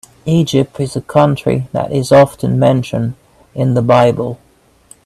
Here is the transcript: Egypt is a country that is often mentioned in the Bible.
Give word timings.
Egypt 0.25 0.79
is 0.79 0.95
a 0.95 1.01
country 1.01 1.67
that 1.73 1.91
is 1.91 2.11
often 2.11 2.57
mentioned 2.57 3.13
in 3.53 3.75
the 3.75 3.83
Bible. 3.83 4.39